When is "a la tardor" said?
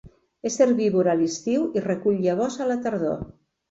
2.69-3.27